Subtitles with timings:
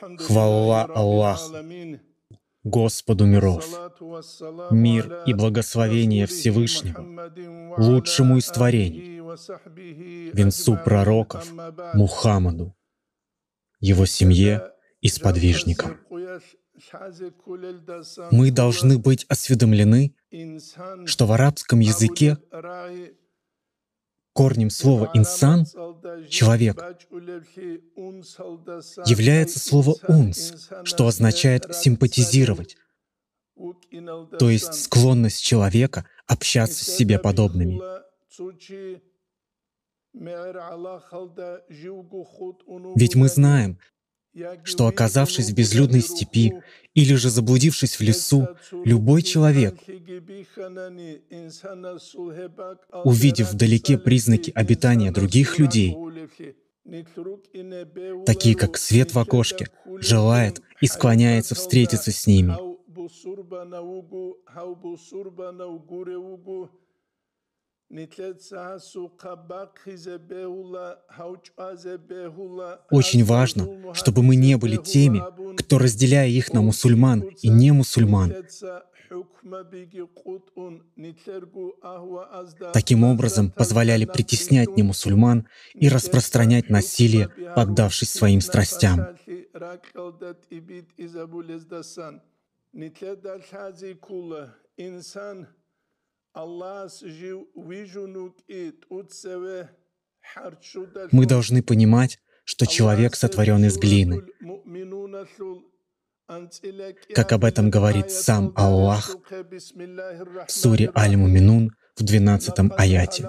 [0.00, 1.56] Хвала Аллаху,
[2.62, 3.66] Господу миров,
[4.70, 7.32] мир и благословение Всевышнего,
[7.78, 9.20] лучшему из творений,
[10.32, 11.50] венцу пророков
[11.94, 12.74] Мухаммаду,
[13.80, 15.98] его семье и сподвижникам.
[18.30, 20.14] Мы должны быть осведомлены,
[21.04, 22.38] что в арабском языке
[24.32, 25.64] корнем слова «инсан»—
[26.28, 26.76] «человек»
[29.06, 32.76] является слово «унс», что означает «симпатизировать»,
[34.38, 37.80] то есть склонность человека общаться с себе подобными.
[42.96, 43.78] Ведь мы знаем,
[44.64, 46.54] что оказавшись в безлюдной степи
[46.94, 48.48] или же заблудившись в лесу,
[48.84, 49.76] любой человек,
[53.04, 55.96] увидев вдалеке признаки обитания других людей,
[58.26, 59.68] такие как свет в окошке,
[59.98, 62.54] желает и склоняется встретиться с ними.
[72.90, 75.20] Очень важно, чтобы мы не были теми,
[75.56, 78.32] кто, разделяя их на мусульман и не мусульман,
[82.72, 89.16] таким образом позволяли притеснять немусульман и распространять насилие, поддавшись своим страстям.
[101.12, 104.22] Мы должны понимать, что человек сотворен из глины.
[107.14, 109.16] Как об этом говорит сам Аллах
[110.46, 113.28] в суре Аль-Муминун в 12 аяте.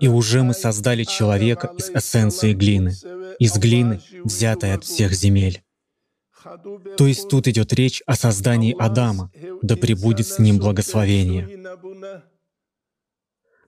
[0.00, 2.92] И уже мы создали человека из эссенции глины,
[3.40, 5.64] из глины, взятой от всех земель.
[6.96, 9.30] То есть тут идет речь о создании Адама,
[9.62, 11.48] да пребудет с ним благословение.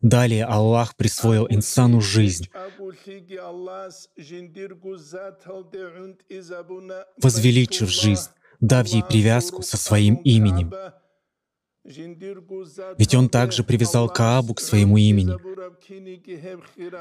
[0.00, 2.48] Далее Аллах присвоил инсану жизнь,
[7.16, 8.30] возвеличив жизнь,
[8.60, 10.72] дав ей привязку со своим именем—
[11.83, 15.33] ведь он также привязал Каабу к своему имени,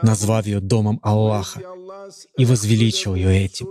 [0.03, 1.61] назвав ее домом Аллаха
[2.37, 3.67] и возвеличил ее этим.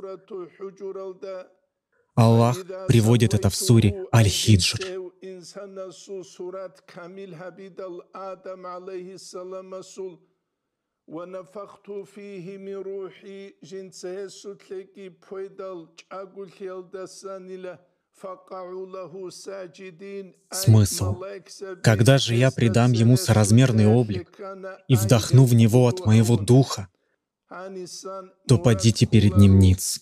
[2.16, 4.80] Аллах приводит это в суре Аль-Хиджр.
[11.08, 17.80] ونفخت فيه من روحي جنسه سوتلكي بويدال چاغول خيال دسانيله
[20.51, 21.23] Смысл.
[21.83, 24.39] Когда же я придам ему соразмерный облик
[24.89, 26.89] и вдохну в него от моего духа,
[28.49, 30.01] то падите перед ним ниц.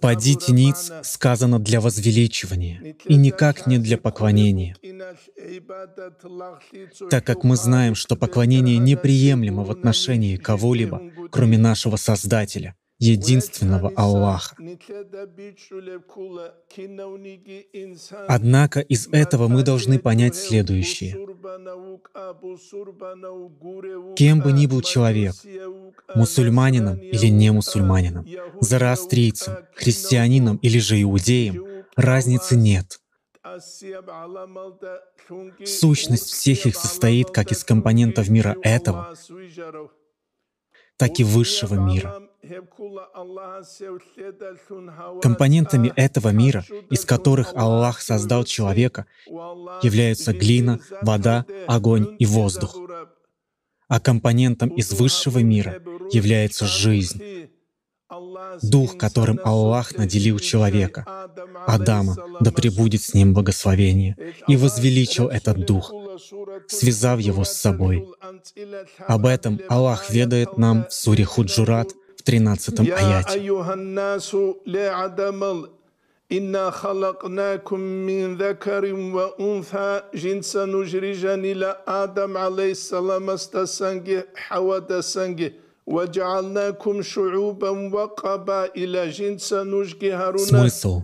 [0.00, 4.76] Падите ниц сказано для возвеличивания и никак не для поклонения,
[7.10, 14.56] так как мы знаем, что поклонение неприемлемо в отношении кого-либо, кроме нашего Создателя— единственного Аллаха.
[18.28, 21.14] Однако из этого мы должны понять следующее.
[24.16, 25.34] Кем бы ни был человек,
[26.14, 28.26] мусульманином или не мусульманином,
[28.60, 33.00] зороастрийцем, христианином или же иудеем, разницы нет.
[35.64, 39.14] Сущность всех их состоит как из компонентов мира этого,
[40.96, 42.25] так и высшего мира.
[45.22, 49.06] Компонентами этого мира, из которых Аллах создал человека,
[49.82, 52.76] являются глина, вода, огонь и воздух.
[53.88, 57.22] А компонентом из высшего мира является жизнь,
[58.62, 61.04] дух, которым Аллах наделил человека,
[61.66, 64.16] Адама, да пребудет с ним благословение,
[64.48, 65.92] и возвеличил этот дух,
[66.68, 68.06] связав его с собой.
[69.06, 71.92] Об этом Аллах ведает нам в суре Худжурат
[72.25, 73.37] 13 аяте.
[76.31, 85.51] إنا خلقناكم من ذكر وأنثى جنس نجرجا إلى آدم عليه السلام استسنج حواد سنج
[85.87, 91.03] وجعلناكم شعوبا وقبائل جنس نجي هارون Смысл.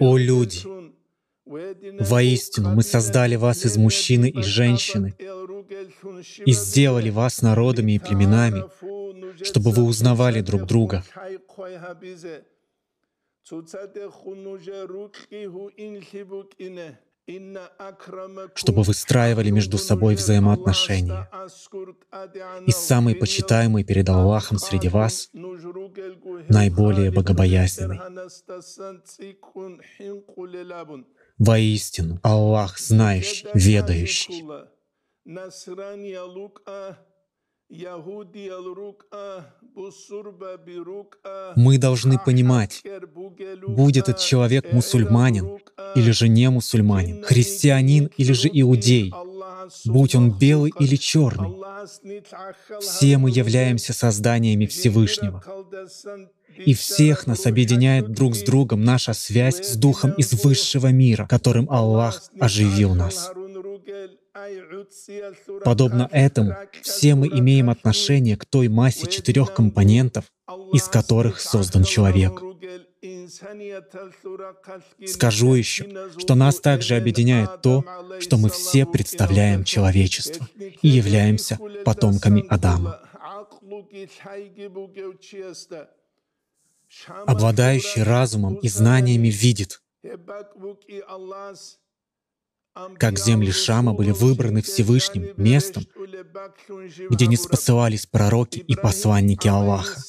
[0.00, 0.58] О люди,
[1.45, 5.15] Воистину, мы создали вас из мужчины и женщины
[6.45, 8.63] и сделали вас народами и племенами,
[9.43, 11.03] чтобы вы узнавали друг друга.
[18.55, 21.29] чтобы выстраивали между собой взаимоотношения.
[22.65, 25.29] И самый почитаемый перед Аллахом среди вас,
[26.49, 27.99] наиболее богобоязненный.
[31.41, 34.43] Воистину, Аллах знающий, ведающий.
[41.55, 42.83] Мы должны понимать,
[43.67, 45.57] будет этот человек мусульманин
[45.95, 49.11] или же не мусульманин, христианин или же иудей,
[49.85, 51.60] будь он белый или черный.
[52.79, 55.43] Все мы являемся созданиями Всевышнего.
[56.57, 61.69] И всех нас объединяет друг с другом наша связь с Духом из высшего мира, которым
[61.69, 63.31] Аллах оживил нас.
[65.63, 70.25] Подобно этому, все мы имеем отношение к той массе четырех компонентов,
[70.73, 72.41] из которых создан человек.
[75.07, 77.83] Скажу еще, что нас также объединяет то,
[78.19, 80.47] что мы все представляем человечество
[80.81, 82.99] и являемся потомками Адама.
[87.25, 89.81] Обладающий разумом и знаниями видит,
[92.97, 95.85] как земли Шама были выбраны Всевышним местом,
[97.09, 100.01] где не спасывались пророки и посланники Аллаха.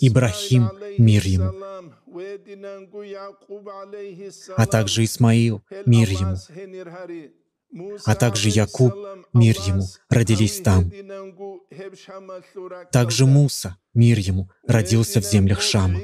[0.00, 1.52] Ибрахим, мир ему,
[4.56, 6.36] а также Исмаил, мир ему,
[8.04, 8.94] а также Якуб,
[9.32, 10.90] мир ему, родились там.
[12.90, 15.98] Также Муса, мир ему, родился в землях Шама.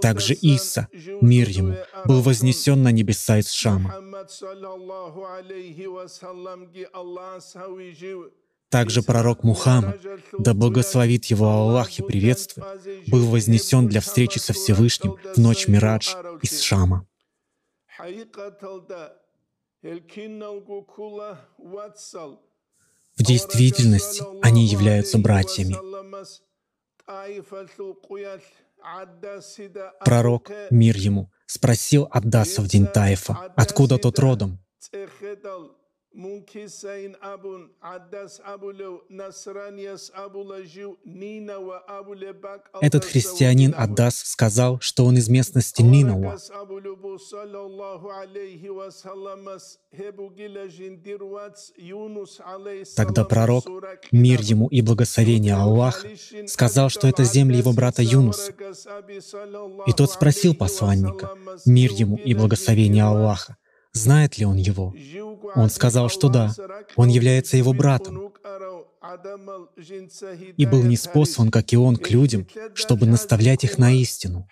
[0.00, 0.88] Также Иса,
[1.20, 1.76] мир ему,
[2.06, 3.94] был вознесен на небеса из Шама.
[8.70, 10.00] Также пророк Мухаммад,
[10.38, 12.66] да благословит его Аллах и приветствует,
[13.08, 17.06] был вознесен для встречи со Всевышним в ночь Мирадж из Шама.
[23.16, 25.76] В действительности они являются братьями.
[30.04, 34.58] Пророк, мир ему, спросил Аддаса в день Таифа, откуда тот родом.
[42.80, 46.38] Этот христианин Аддас сказал, что он из местности Нинауа.
[52.96, 53.64] Тогда пророк,
[54.12, 56.08] мир ему и благословение Аллаха,
[56.46, 58.52] сказал, что это земли его брата Юнуса.
[59.86, 61.30] И тот спросил посланника,
[61.66, 63.56] мир ему и благословение Аллаха,
[63.92, 64.94] знает ли он его.
[65.56, 66.52] Он сказал, что да,
[66.96, 68.32] он является его братом
[70.56, 74.48] и был неспослан, как и он, к людям, чтобы наставлять их на истину.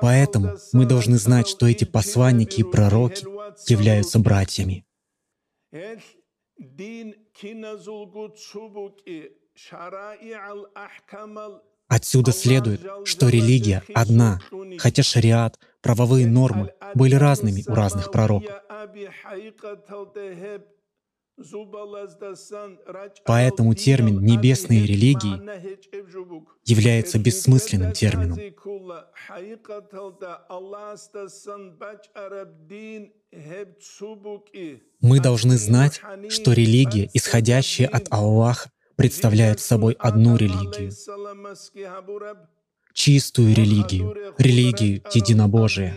[0.00, 3.26] Поэтому мы должны знать, что эти посланники и пророки
[3.70, 4.86] являются братьями.
[11.92, 14.40] Отсюда следует, что религия одна,
[14.78, 18.50] хотя шариат, правовые нормы были разными у разных пророков.
[23.26, 25.36] Поэтому термин «небесные религии»
[26.64, 28.38] является бессмысленным термином.
[35.02, 40.92] Мы должны знать, что религия, исходящая от Аллаха, представляет собой одну религию,
[42.92, 45.96] чистую религию, религию единобожия,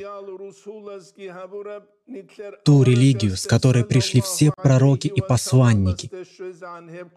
[2.63, 6.09] ту религию, с которой пришли все пророки и посланники,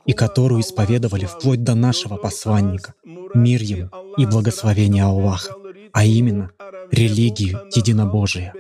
[0.07, 5.55] и которую исповедовали вплоть до нашего посланника, мир ему и благословение Аллаха,
[5.93, 6.51] а именно
[6.91, 8.55] религию единобожия.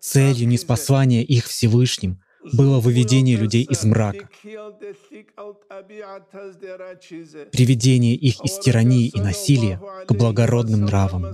[0.00, 4.28] Целью неспослания их Всевышним было выведение людей из мрака,
[7.52, 11.32] приведение их из тирании и насилия к благородным нравам.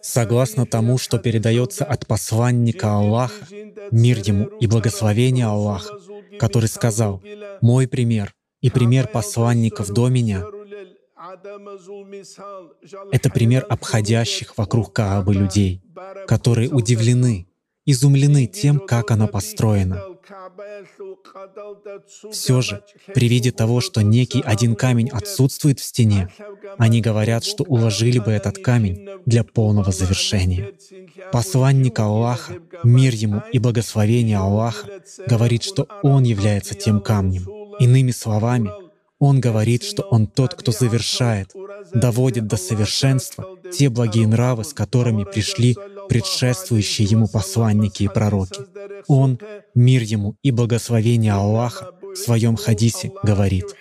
[0.00, 3.46] Согласно тому, что передается от посланника Аллаха,
[3.90, 5.98] мир ему и благословение Аллаха,
[6.38, 7.22] который сказал,
[7.60, 10.44] «Мой пример и пример посланников до меня—
[13.12, 15.82] это пример обходящих вокруг Каабы людей,
[16.26, 17.46] которые удивлены,
[17.86, 20.02] изумлены тем, как она построена.
[22.30, 22.82] Все же,
[23.14, 26.28] при виде того, что некий один камень отсутствует в стене,
[26.78, 30.72] они говорят, что уложили бы этот камень для полного завершения.
[31.32, 37.48] Посланник Аллаха, мир ему и благословение Аллаха, говорит, что он является тем камнем.
[37.78, 38.70] Иными словами,
[39.18, 41.52] он говорит, что он тот, кто завершает,
[41.94, 45.76] доводит до совершенства те благие нравы, с которыми пришли
[46.12, 48.60] предшествующие ему посланники и пророки.
[49.08, 49.38] Он,
[49.74, 53.74] мир ему и благословение Аллаха, в своем хадисе говорит,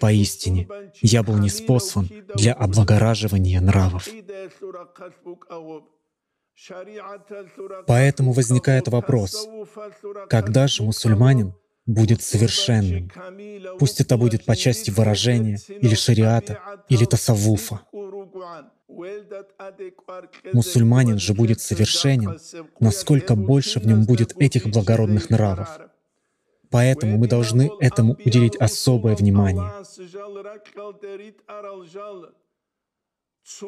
[0.00, 0.68] Поистине,
[1.02, 4.08] я был неспослан для облагораживания нравов.
[7.86, 9.48] Поэтому возникает вопрос,
[10.28, 11.54] когда же мусульманин
[11.88, 13.10] будет совершенным?
[13.78, 17.80] Пусть это будет по части выражения, или шариата, или тасаввуфа.
[20.52, 22.38] Мусульманин же будет совершенен,
[22.78, 25.68] насколько больше в нем будет этих благородных нравов.
[26.70, 29.72] Поэтому мы должны этому уделить особое внимание.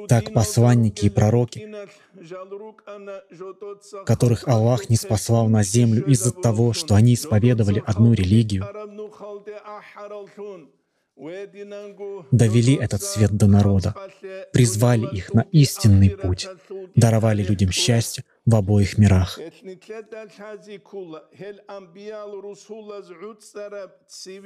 [0.08, 1.66] Так посланники и пророки,
[4.04, 8.66] которых Аллах не спасал на землю из-за того, что они исповедовали одну религию,
[12.30, 13.94] довели этот свет до народа,
[14.52, 16.48] призвали их на истинный путь,
[16.94, 19.38] даровали людям счастье в обоих мирах.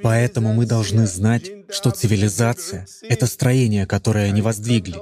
[0.03, 4.95] Поэтому мы должны знать, что цивилизация— это строение, которое они воздвигли.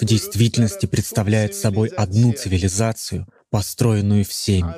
[0.00, 4.74] В действительности представляет собой одну цивилизацию— построенную всеми.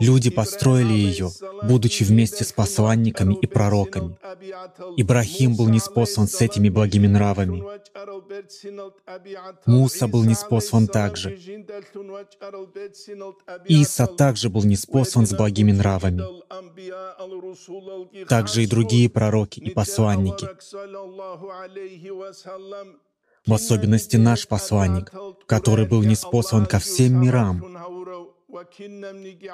[0.00, 1.30] Люди построили ее,
[1.62, 4.16] будучи вместе с посланниками и пророками.
[4.96, 7.62] Ибрахим был неспослан с этими благими нравами.
[9.66, 11.38] Муса был неспослан также.
[13.66, 16.22] Иса также был неспослан с благими нравами.
[18.26, 20.46] Также и другие пророки и посланники
[23.48, 25.10] в особенности наш посланник,
[25.46, 27.64] который был неспослан ко всем мирам,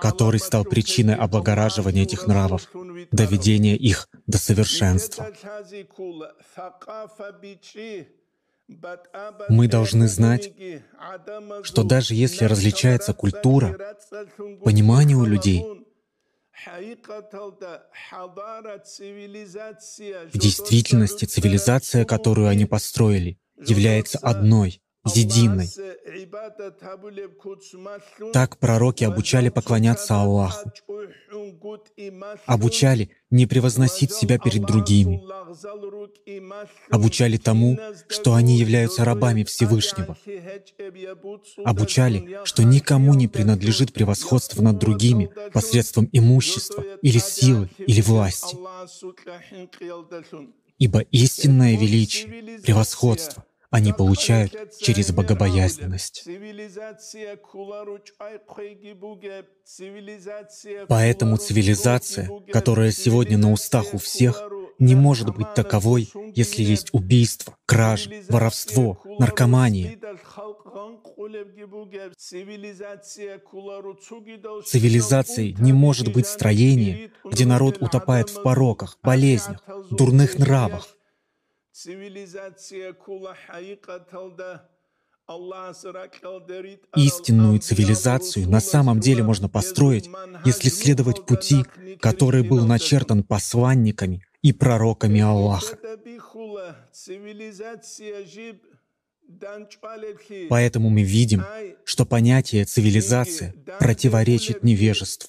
[0.01, 2.69] который стал причиной облагораживания этих нравов,
[3.13, 5.29] доведения их до совершенства.
[9.49, 10.53] Мы должны знать,
[11.63, 13.79] что даже если различается культура,
[14.65, 15.65] понимание у людей
[20.33, 25.69] в действительности цивилизация, которую они построили, является одной, единой.
[28.33, 30.71] Так пророки обучали поклоняться Аллаху,
[32.47, 35.23] обучали не превозносить себя перед другими,
[36.91, 37.79] обучали тому,
[38.09, 40.17] что они являются рабами Всевышнего,
[41.65, 48.57] обучали, что никому не принадлежит превосходство над другими посредством имущества или силы или власти.
[50.79, 53.45] Ибо истинное величие, превосходство
[53.75, 56.29] они получают через богобоязненность.
[60.87, 67.57] Поэтому цивилизация, которая сегодня на устах у всех, не может быть таковой, если есть убийство,
[67.67, 69.99] кражи, воровство, наркомания.
[74.65, 80.87] Цивилизацией не может быть строение, где народ утопает в пороках, болезнях, дурных нравах,
[86.97, 90.09] Истинную цивилизацию на самом деле можно построить,
[90.45, 91.65] если следовать пути,
[92.01, 95.77] который был начертан посланниками и пророками Аллаха.
[100.49, 101.43] Поэтому мы видим,
[101.85, 105.29] что понятие цивилизация противоречит невежеству.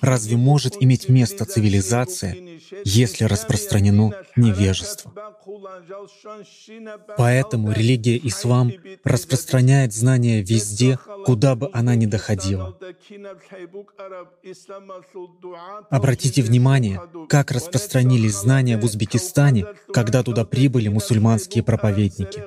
[0.00, 2.34] Разве может иметь место цивилизация,
[2.84, 5.12] если распространено невежество?
[7.18, 8.72] Поэтому религия ислам
[9.04, 12.78] распространяет знания везде, куда бы она ни доходила.
[15.90, 22.44] Обратите внимание, как распространились знания в Узбекистане, когда туда прибыли мусульманские проповедники.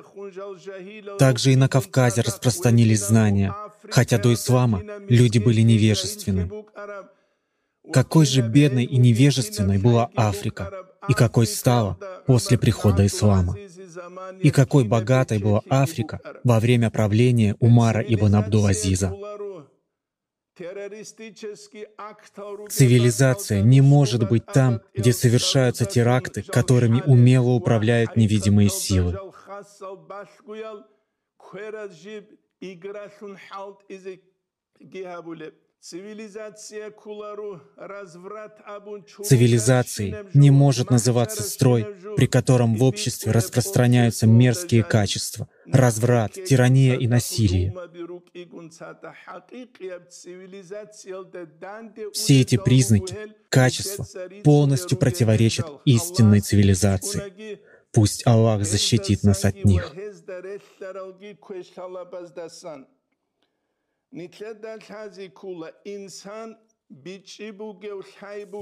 [1.18, 3.54] Также и на Кавказе распространились знания,
[3.90, 6.50] хотя до ислама люди были невежественны.
[7.92, 13.56] Какой же бедной и невежественной была Африка, и какой стала после прихода ислама.
[14.42, 19.14] И какой богатой была Африка во время правления Умара ибн Абдул-Азиза.
[22.68, 29.16] Цивилизация не может быть там, где совершаются теракты, которыми умело управляют невидимые силы.
[39.22, 41.86] Цивилизацией не может называться строй,
[42.16, 47.72] при котором в обществе распространяются мерзкие качества, разврат, тирания и насилие.
[52.12, 53.16] Все эти признаки,
[53.48, 54.04] качества
[54.42, 57.60] полностью противоречат истинной цивилизации.
[57.98, 59.92] Пусть Аллах защитит нас от них.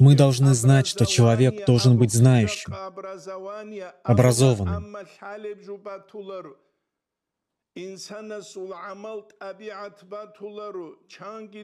[0.00, 2.74] Мы должны знать, что человек должен быть знающим,
[4.04, 4.96] образованным.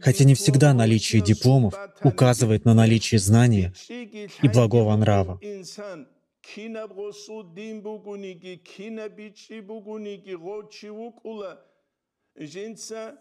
[0.02, 1.75] Хотя не всегда наличие дипломов
[2.05, 5.41] указывает на наличие знания и благого нрава.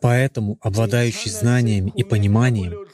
[0.01, 2.88] Поэтому обладающий знаниями и пониманием,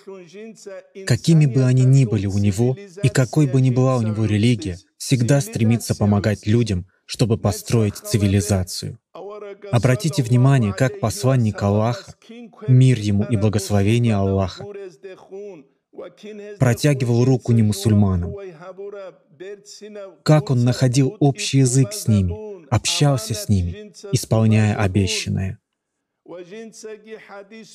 [1.06, 4.78] какими бы они ни были у него и какой бы ни была у него религия,
[4.98, 9.00] всегда стремится помогать людям, чтобы построить цивилизацию.
[9.72, 12.16] Обратите внимание, как посланник Аллаха,
[12.68, 14.66] мир ему и благословение Аллаха,
[16.60, 18.36] протягивал руку не мусульманам,
[20.24, 25.60] как он находил общий язык с ними, общался с ними, исполняя обещанное.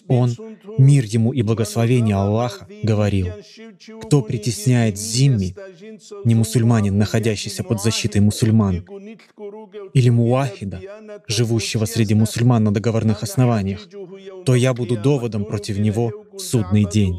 [0.09, 0.31] Он,
[0.79, 3.29] мир ему и благословение Аллаха, говорил,
[4.03, 5.55] кто притесняет зимми,
[6.25, 8.85] не мусульманин, находящийся под защитой мусульман,
[9.95, 10.81] или муахида,
[11.29, 13.89] живущего среди мусульман на договорных основаниях,
[14.45, 17.19] то я буду доводом против него в судный день.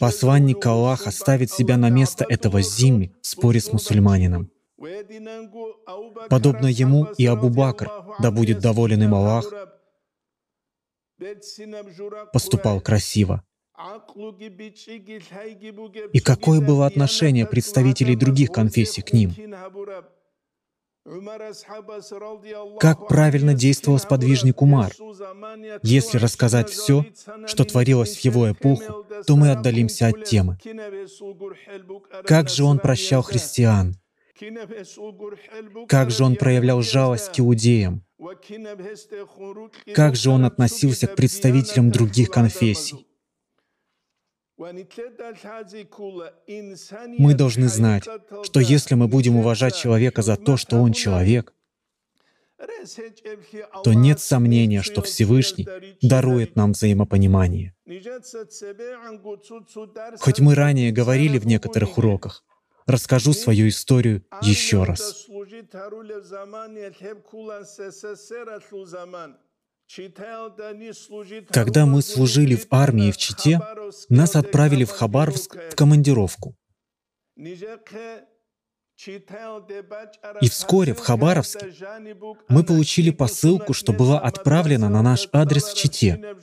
[0.00, 4.50] Посланник Аллаха ставит себя на место этого зимми в споре с мусульманином.
[6.28, 9.44] Подобно ему и Абу Бакр, да будет доволен им Аллах,
[12.32, 13.44] поступал красиво.
[16.12, 19.32] И какое было отношение представителей других конфессий к ним?
[22.80, 24.92] Как правильно действовал сподвижник Умар?
[25.82, 27.04] Если рассказать все,
[27.46, 30.58] что творилось в его эпоху, то мы отдалимся от темы.
[32.24, 33.96] Как же он прощал христиан?
[35.88, 38.02] Как же он проявлял жалость к иудеям?
[39.94, 43.06] Как же он относился к представителям других конфессий?
[47.18, 48.04] Мы должны знать,
[48.42, 51.54] что если мы будем уважать человека за то, что он человек,
[53.82, 55.66] то нет сомнения, что Всевышний
[56.02, 57.74] дарует нам взаимопонимание.
[60.20, 62.44] Хоть мы ранее говорили в некоторых уроках,
[62.86, 65.26] расскажу свою историю еще раз.
[71.50, 73.60] Когда мы служили в армии в Чите,
[74.08, 76.56] нас отправили в Хабаровск в командировку.
[80.40, 81.72] И вскоре в Хабаровске
[82.48, 86.36] мы получили посылку, что была отправлена на наш адрес в Чите.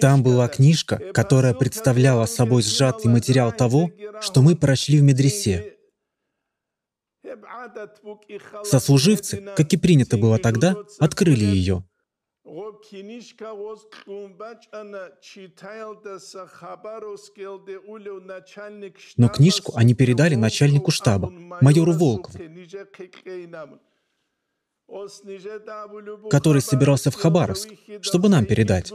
[0.00, 5.76] Там была книжка, которая представляла собой сжатый материал того, что мы прошли в медресе.
[8.64, 11.84] Сослуживцы, как и принято было тогда, открыли ее.
[19.16, 22.38] Но книжку они передали начальнику штаба, майору Волкову,
[26.30, 27.68] который собирался в Хабаровск,
[28.00, 28.92] чтобы нам передать.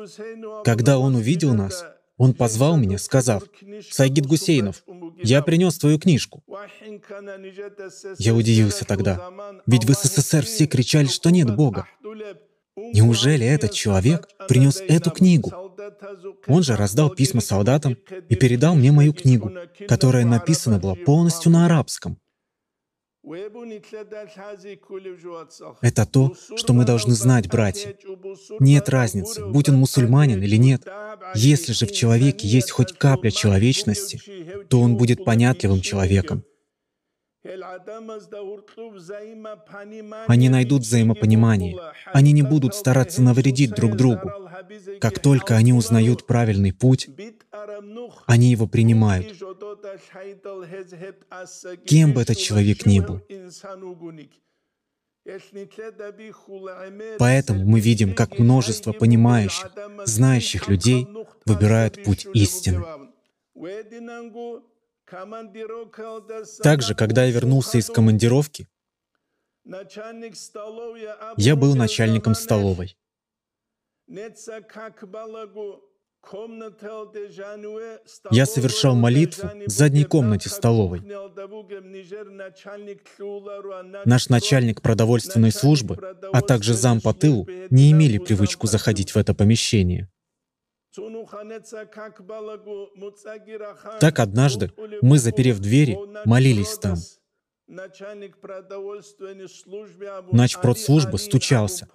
[0.65, 1.85] Когда он увидел нас,
[2.17, 3.43] он позвал меня, сказав,
[3.89, 4.83] «Сайгид Гусейнов,
[5.21, 6.43] я принес твою книжку».
[8.17, 9.31] Я удивился тогда,
[9.65, 11.87] ведь в СССР все кричали, что нет Бога.
[12.77, 15.51] Неужели этот человек принес эту книгу?
[16.47, 17.97] Он же раздал письма солдатам
[18.29, 19.51] и передал мне мою книгу,
[19.87, 22.19] которая написана была полностью на арабском.
[25.81, 27.95] Это то, что мы должны знать, братья.
[28.59, 30.87] Нет разницы, будь он мусульманин или нет.
[31.33, 34.21] Если же в человеке есть хоть капля человечности,
[34.69, 36.43] то он будет понятливым человеком.
[40.27, 41.77] Они найдут взаимопонимание.
[42.07, 44.31] Они не будут стараться навредить друг другу.
[44.99, 47.07] Как только они узнают правильный путь,
[48.25, 49.27] они его принимают.
[51.85, 53.21] Кем бы этот человек ни был.
[57.17, 59.71] Поэтому мы видим, как множество понимающих,
[60.05, 61.07] знающих людей
[61.45, 62.83] выбирают путь истины.
[66.61, 68.67] Также, когда я вернулся из командировки,
[71.37, 72.95] я был начальником столовой.
[78.31, 81.01] Я совершал молитву в задней комнате столовой.
[84.05, 85.97] Наш начальник продовольственной службы,
[86.33, 90.09] а также зам по тылу, не имели привычку заходить в это помещение.
[93.99, 96.97] Так однажды мы, заперев двери, молились там.
[100.31, 101.87] Начпродслужбы стучался.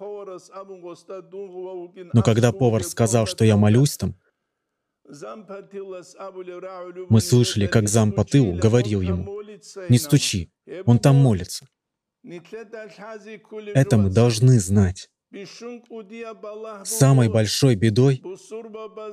[2.13, 4.15] Но когда повар сказал, что я молюсь там,
[7.09, 9.41] мы слышали, как зам по тылу говорил ему,
[9.89, 10.51] «Не стучи,
[10.85, 11.67] он там молится».
[12.23, 15.09] Это мы должны знать.
[16.83, 18.21] Самой большой бедой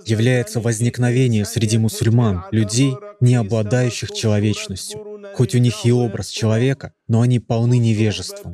[0.05, 5.21] является возникновение среди мусульман людей, не обладающих человечностью.
[5.35, 8.53] Хоть у них и образ человека, но они полны невежеством.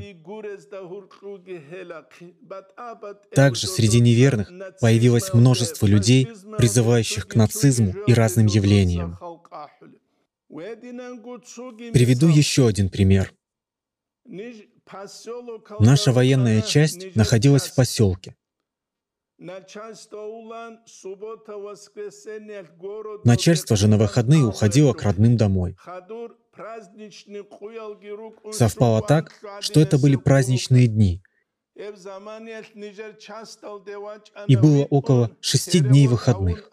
[3.34, 9.16] Также среди неверных появилось множество людей, призывающих к нацизму и разным явлениям.
[10.48, 13.32] Приведу еще один пример.
[15.80, 18.36] Наша военная часть находилась в поселке.
[23.24, 25.76] Начальство же на выходные уходило к родным домой.
[28.52, 31.22] Совпало так, что это были праздничные дни.
[34.46, 36.70] И было около шести дней выходных.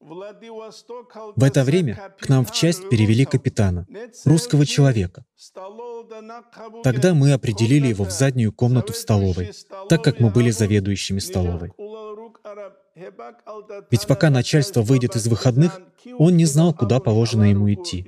[0.00, 3.86] В это время к нам в часть перевели капитана,
[4.24, 5.24] русского человека.
[6.84, 9.52] Тогда мы определили его в заднюю комнату в столовой,
[9.88, 11.72] так как мы были заведующими столовой.
[13.90, 15.80] Ведь пока начальство выйдет из выходных,
[16.18, 18.06] он не знал, куда положено ему идти.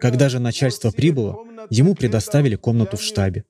[0.00, 3.44] Когда же начальство прибыло, ему предоставили комнату в штабе.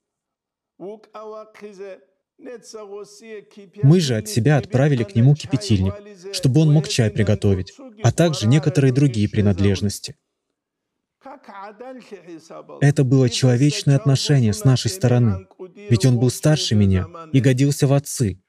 [3.83, 5.95] Мы же от себя отправили к нему кипятильник,
[6.35, 10.17] чтобы он мог чай приготовить, а также некоторые другие принадлежности.
[12.81, 15.49] Это было человечное отношение с нашей стороны,
[15.91, 18.41] ведь он был старше меня и годился в отцы.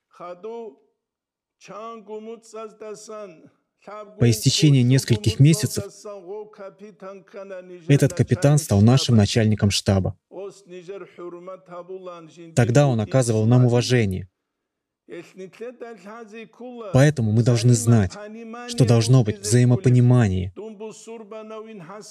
[4.20, 5.86] По истечении нескольких месяцев
[7.88, 10.18] этот капитан стал нашим начальником штаба.
[12.56, 14.28] Тогда он оказывал нам уважение.
[16.94, 18.12] Поэтому мы должны знать,
[18.68, 20.54] что должно быть взаимопонимание.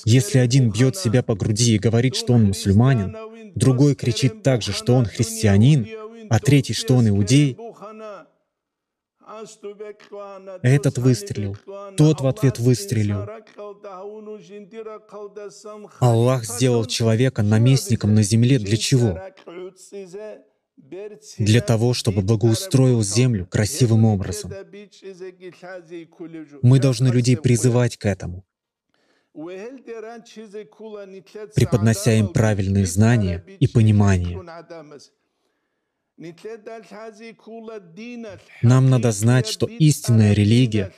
[0.06, 3.14] Если один бьет себя по груди и говорит, что он мусульманин,
[3.54, 5.86] другой кричит также, что он христианин,
[6.30, 7.58] а третий, что он иудей,
[10.62, 11.56] этот выстрелил,
[11.96, 13.28] тот в ответ выстрелил.
[15.98, 19.18] Аллах сделал человека наместником на земле для чего?
[21.38, 24.52] Для того, чтобы благоустроил землю красивым образом.
[26.62, 28.44] Мы должны людей призывать к этому,
[31.54, 34.38] преподнося им правильные знания и понимание.
[38.62, 40.92] Нам надо знать, что истинная религия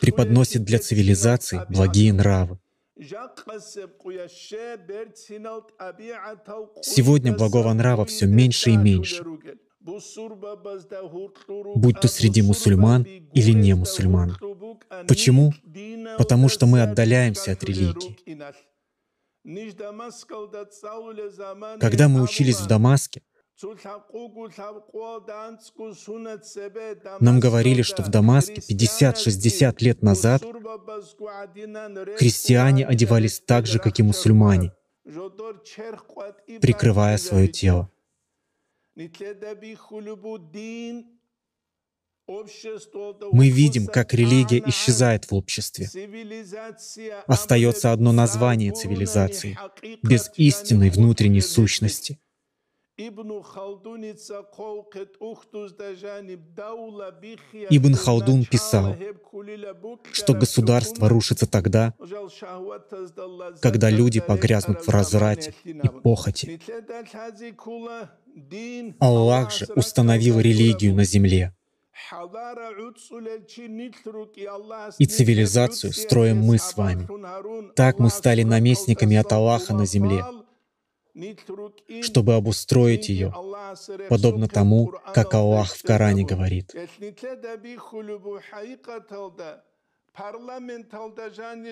[0.00, 2.58] преподносит для цивилизации благие нравы.
[6.82, 9.24] Сегодня благого нрава все меньше и меньше,
[11.74, 14.36] будь то среди мусульман или не мусульман.
[15.08, 15.52] Почему?
[16.16, 18.16] Потому что мы отдаляемся от религии.
[21.80, 23.22] Когда мы учились в Дамаске,
[27.20, 30.42] нам говорили, что в Дамаске 50-60 лет назад
[32.16, 34.72] христиане одевались так же, как и мусульмане,
[36.60, 37.90] прикрывая свое тело.
[42.26, 45.88] Мы видим, как религия исчезает в обществе.
[47.26, 49.58] Остается одно название цивилизации,
[50.02, 52.18] без истинной внутренней сущности.
[52.96, 53.42] Ибн
[57.94, 58.96] Халдун писал,
[60.12, 61.92] что государство рушится тогда,
[63.60, 66.60] когда люди погрязнут в разврате и похоти.
[69.00, 71.52] Аллах же установил религию на земле.
[74.98, 77.06] И цивилизацию строим мы с вами.
[77.74, 80.24] Так мы стали наместниками от Аллаха на земле,
[82.02, 83.32] чтобы обустроить ее,
[84.08, 86.74] подобно тому, как Аллах в Коране говорит.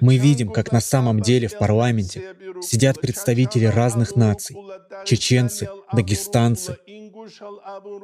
[0.00, 4.56] Мы видим, как на самом деле в парламенте сидят представители разных наций—
[5.04, 6.76] чеченцы, дагестанцы,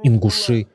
[0.03, 0.69] ингуши,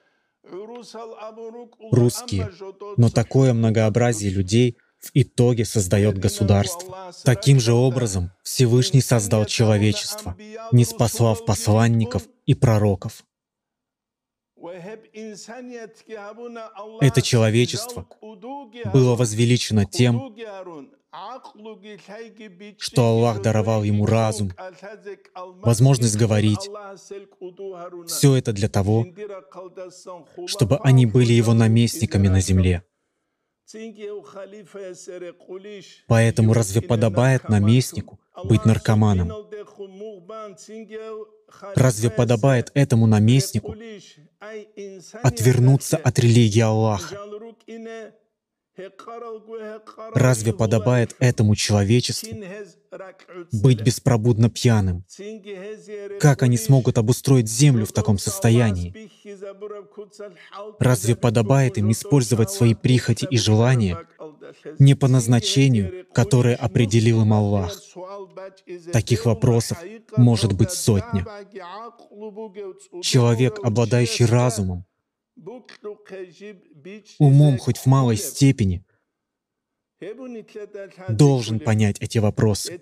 [1.91, 2.51] русские.
[2.97, 7.11] Но такое многообразие людей в итоге создает государство.
[7.23, 10.35] Таким же образом Всевышний создал человечество,
[10.71, 13.25] не спаслав посланников и пророков.
[17.01, 18.07] Это человечество
[18.93, 20.33] было возвеличено тем,
[22.79, 24.51] что Аллах даровал ему разум,
[25.61, 26.69] возможность говорить.
[28.07, 29.05] Все это для того,
[30.47, 32.83] чтобы они были его наместниками на земле.
[36.07, 39.31] Поэтому разве подобает наместнику быть наркоманом?
[41.75, 43.75] Разве подобает этому наместнику
[45.21, 47.17] отвернуться от религии Аллаха?
[50.15, 52.29] Разве подобает этому человечеству
[53.51, 55.05] быть беспробудно пьяным?
[56.19, 59.11] Как они смогут обустроить землю в таком состоянии?
[60.79, 63.99] Разве подобает им использовать свои прихоти и желания
[64.79, 67.77] не по назначению, которое определил им Аллах?
[68.91, 69.77] Таких вопросов
[70.17, 71.25] может быть сотня.
[73.01, 74.85] Человек, обладающий разумом,
[77.19, 78.83] умом хоть в малой степени,
[81.09, 82.79] должен понять эти вопросы.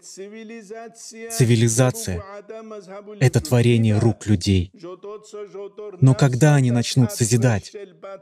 [1.32, 2.24] Цивилизация—
[3.20, 4.72] это творение рук людей.
[6.02, 7.74] Но когда они начнут созидать?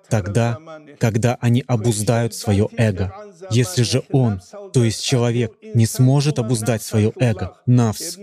[0.09, 0.57] Тогда,
[0.99, 3.13] когда они обуздают свое эго.
[3.51, 4.41] Если же он,
[4.73, 8.17] то есть человек, не сможет обуздать свое эго, навс,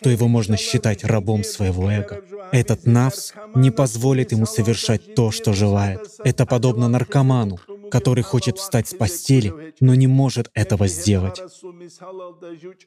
[0.00, 2.22] то его можно считать рабом своего эго.
[2.52, 6.00] Этот навс не позволит ему совершать то, что желает.
[6.24, 7.58] Это подобно наркоману,
[7.94, 11.40] который хочет встать с постели, но не может этого сделать.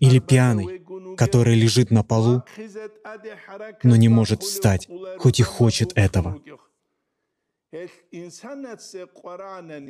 [0.01, 0.81] Или пьяный,
[1.15, 2.43] который лежит на полу,
[3.83, 6.41] но не может встать, хоть и хочет этого.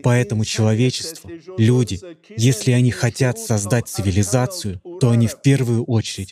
[0.03, 1.99] Поэтому человечество, люди,
[2.35, 6.31] если они хотят создать цивилизацию, то они в первую очередь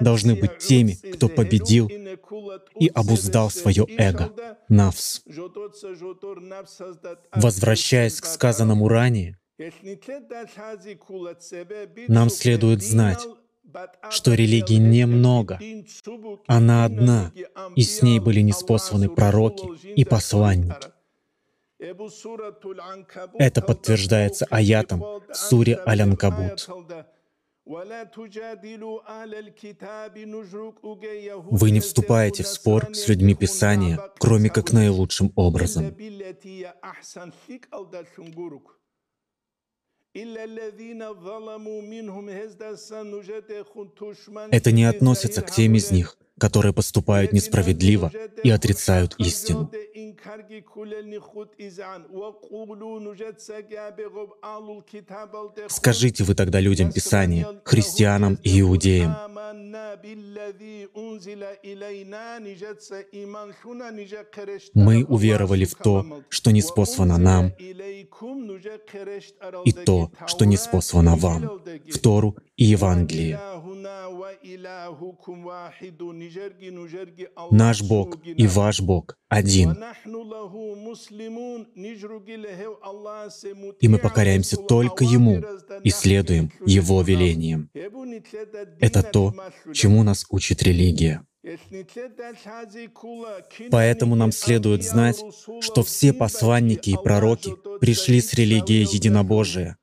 [0.00, 4.32] должны быть теми, кто победил и обуздал свое эго,
[4.68, 5.22] навс.
[7.34, 9.38] Возвращаясь к сказанному ранее,
[12.08, 13.20] нам следует знать,
[14.10, 15.58] что религий немного,
[16.46, 17.32] она одна,
[17.76, 20.92] и с ней были неспосланы пророки и посланники.
[23.38, 26.68] Это подтверждается аятом в суре Аль-Анкабут.
[27.66, 27.80] Вы
[31.70, 35.96] не вступаете в спор с людьми Писания, кроме как наилучшим образом.
[44.50, 48.10] Это не относится к тем из них, которые поступают несправедливо
[48.42, 49.70] и отрицают истину.
[55.68, 59.16] Скажите вы тогда людям Писания, христианам и иудеям,
[64.74, 67.48] мы уверовали в то, что не спослано нам,
[69.64, 71.60] и то, что не спослано вам,
[71.92, 73.38] в Тору и Евангелие.
[77.50, 79.76] Наш Бог и ваш Бог один.
[83.80, 85.42] И мы покоряемся только Ему
[85.82, 87.70] и следуем Его велениям.
[88.80, 89.34] Это то,
[89.72, 91.24] чему нас учит религия.
[93.70, 95.22] Поэтому нам следует знать,
[95.60, 99.76] что все посланники и пророки пришли с религией единобожия,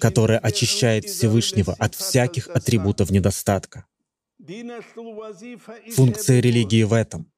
[0.00, 3.84] которая очищает Всевышнего от всяких атрибутов недостатка.
[5.94, 7.30] Функция религии в этом.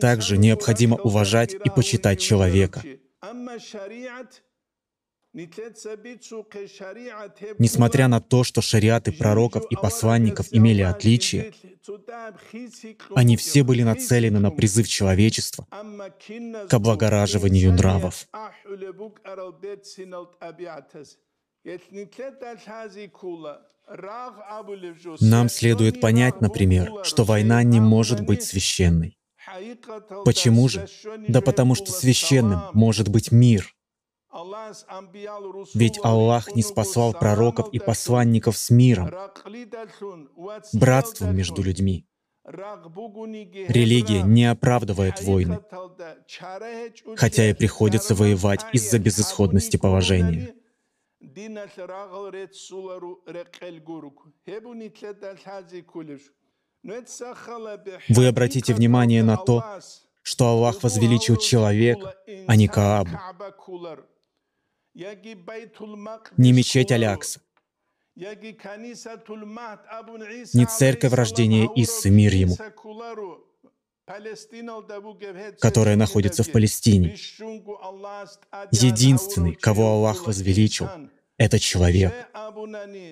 [0.00, 2.82] Также необходимо уважать и почитать человека.
[7.58, 11.52] Несмотря на то, что шариаты пророков и посланников имели отличия,
[13.14, 18.28] они все были нацелены на призыв человечества к облагораживанию нравов.
[25.20, 29.18] Нам следует понять, например, что война не может быть священной.
[30.24, 30.86] Почему же?
[31.28, 33.74] Да потому что священным может быть мир.
[35.74, 39.10] Ведь Аллах не спасал пророков и посланников с миром,
[40.72, 42.06] братством между людьми.
[42.44, 45.60] Религия не оправдывает войны,
[47.16, 50.54] хотя и приходится воевать из-за безысходности положения.
[58.08, 59.62] Вы обратите внимание на то,
[60.22, 62.16] что Аллах возвеличил человека,
[62.48, 63.10] а не Каабу.
[64.94, 67.40] Не мечеть Алякса,
[70.54, 72.56] не церковь рождения Иссы, мир ему,
[75.60, 77.16] которая находится в Палестине.
[78.70, 80.88] Единственный, кого Аллах возвеличил,
[81.38, 82.12] это человек.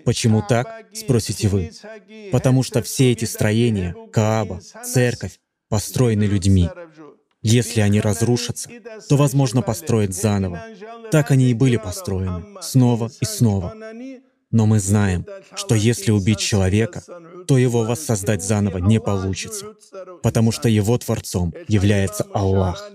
[0.05, 1.71] Почему так, спросите вы?
[2.31, 6.69] Потому что все эти строения, Кааба, церковь, построены людьми.
[7.43, 8.71] Если они разрушатся,
[9.09, 10.63] то возможно построить заново.
[11.11, 13.75] Так они и были построены, снова и снова.
[14.53, 15.25] Но мы знаем,
[15.55, 17.03] что если убить человека,
[17.47, 19.75] то его воссоздать заново не получится,
[20.23, 22.91] потому что его Творцом является Аллах.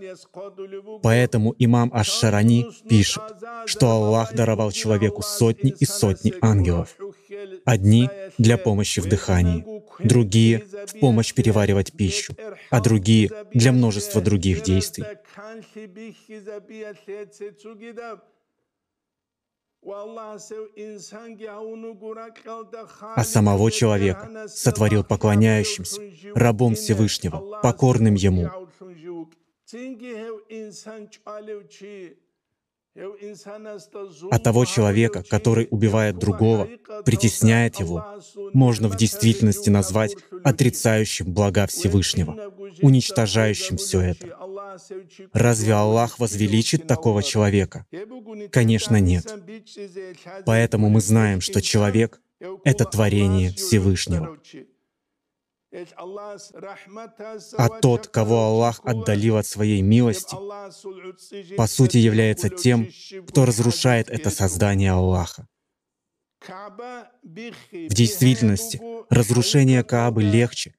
[1.01, 3.23] Поэтому имам Аш-Шарани пишет,
[3.65, 6.95] что Аллах даровал человеку сотни и сотни ангелов.
[7.65, 9.63] Одни для помощи в дыхании,
[9.99, 12.35] другие— в помощь переваривать пищу,
[12.69, 15.05] а другие— для множества других действий.
[23.15, 26.01] А самого человека сотворил поклоняющимся,
[26.33, 28.49] рабом Всевышнего, покорным Ему.
[34.31, 36.69] А того человека, который убивает другого,
[37.05, 38.05] притесняет его,
[38.53, 44.37] можно в действительности назвать отрицающим блага Всевышнего, уничтожающим все это.
[45.33, 47.85] Разве Аллах возвеличит такого человека?
[48.51, 49.25] Конечно, нет.
[50.45, 52.21] Поэтому мы знаем, что человек—
[52.63, 54.37] это творение Всевышнего.
[57.57, 60.35] А тот, кого Аллах отдалил от своей милости,
[61.55, 62.89] по сути является тем,
[63.27, 65.47] кто разрушает это создание Аллаха.
[66.47, 70.75] В действительности, разрушение Каабы легче,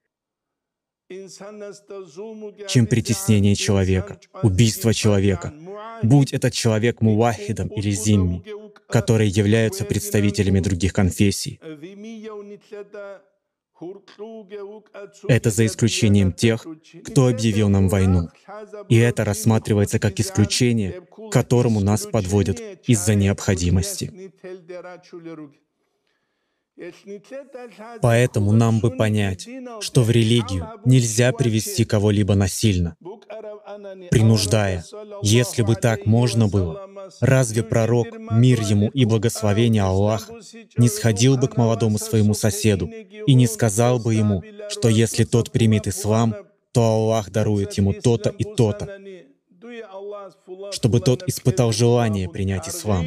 [2.69, 5.55] чем притеснение человека, убийство человека,
[6.03, 8.45] будь этот человек мувахидом или зимми,
[8.89, 11.61] которые являются представителями других конфессий.
[15.29, 16.67] Это за исключением тех,
[17.05, 18.29] кто объявил нам войну.
[18.89, 24.33] И это рассматривается как исключение, к которому нас подводят из-за необходимости.
[28.03, 29.49] Поэтому нам бы понять,
[29.81, 32.97] что в религию нельзя привести кого-либо насильно,
[34.11, 34.85] принуждая.
[35.23, 36.89] Если бы так можно было,
[37.21, 40.35] разве пророк, мир ему и благословение Аллаха,
[40.77, 42.87] не сходил бы к молодому своему соседу
[43.27, 46.35] и не сказал бы ему, что если тот примет ислам,
[46.73, 49.01] то Аллах дарует ему то-то и то-то,
[50.73, 53.07] чтобы тот испытал желание принять ислам.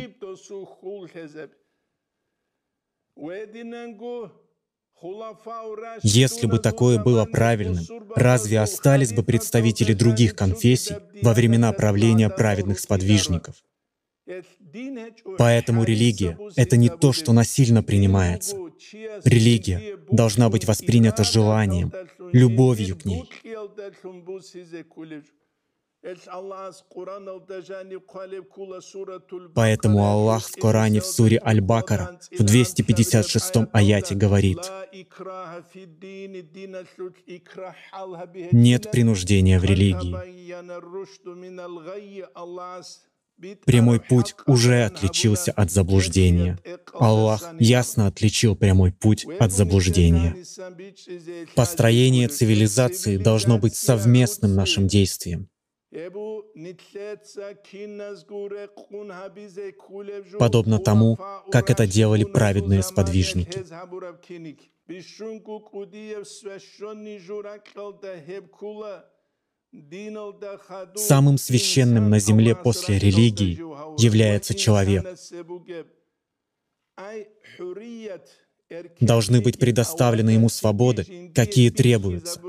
[6.04, 12.80] Если бы такое было правильным, разве остались бы представители других конфессий во времена правления праведных
[12.80, 13.56] сподвижников?
[15.38, 18.58] Поэтому религия— это не то, что насильно принимается.
[19.24, 21.92] Религия должна быть воспринята желанием,
[22.32, 23.24] любовью к ней.
[29.54, 34.60] Поэтому Аллах в Коране в суре Аль-Бакара в 256 аяте говорит,
[38.52, 40.16] «Нет принуждения в религии.
[43.66, 46.60] Прямой путь уже отличился от заблуждения.
[46.94, 50.36] Аллах ясно отличил прямой путь от заблуждения.
[51.56, 55.50] Построение цивилизации должно быть совместным нашим действием.
[60.38, 61.18] Подобно тому,
[61.52, 63.66] как это делали праведные сподвижники.
[70.96, 73.60] Самым священным на земле после религии
[74.02, 75.06] является человек.
[79.00, 82.40] Должны быть предоставлены ему свободы, какие требуются.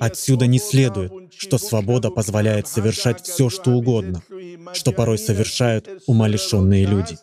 [0.00, 4.22] Отсюда не следует, что свобода позволяет совершать все, что угодно,
[4.72, 7.18] что порой совершают умалишенные люди.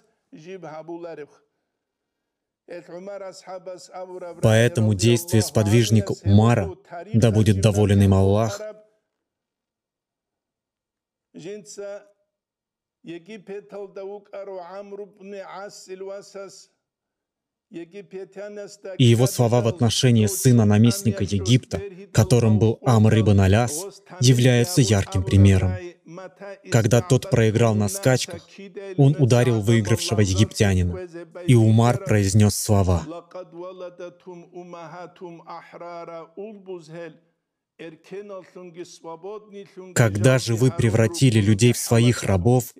[4.41, 6.75] Поэтому действие сподвижника Умара,
[7.13, 8.61] да будет доволен им Аллах,
[17.71, 21.79] и его слова в отношении сына наместника Египта,
[22.11, 25.73] которым был Амр ибн Аляс, являются ярким примером.
[26.71, 28.47] Когда тот проиграл на скачках,
[28.97, 31.07] он ударил выигравшего египтянина,
[31.45, 33.05] и Умар произнес слова
[39.95, 42.73] когда же вы превратили людей в своих рабов,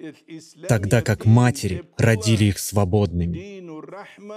[0.68, 3.60] тогда как матери родили их свободными.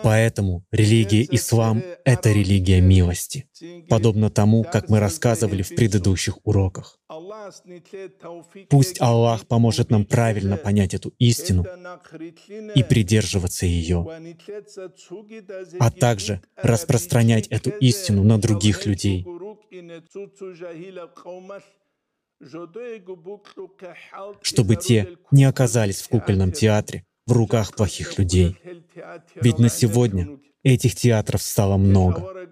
[0.02, 3.48] Поэтому религия ислам— это религия милости,
[3.88, 6.98] подобно тому, как мы рассказывали в предыдущих уроках.
[8.70, 11.64] Пусть Аллах поможет нам правильно понять эту истину
[12.74, 14.06] и придерживаться ее,
[15.78, 19.26] а также распространять эту истину на других людей,
[24.42, 28.56] чтобы те не оказались в кукольном театре в руках плохих людей.
[29.36, 32.48] Ведь на сегодня этих театров стало много.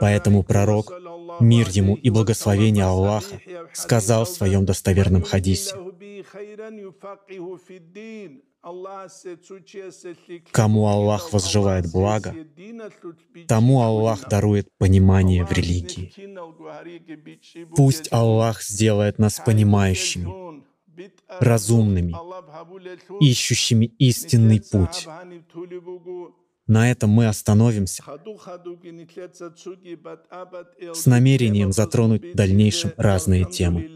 [0.00, 0.92] Поэтому пророк,
[1.40, 3.40] мир ему и благословение Аллаха,
[3.72, 5.76] сказал в своем достоверном хадисе,
[10.52, 12.34] Кому Аллах возжелает блага,
[13.46, 16.12] тому Аллах дарует понимание в религии.
[17.76, 20.64] Пусть Аллах сделает нас понимающими,
[21.38, 22.14] разумными,
[23.20, 25.06] ищущими истинный путь.
[26.66, 28.02] На этом мы остановимся
[30.92, 33.88] с намерением затронуть в дальнейшем разные темы.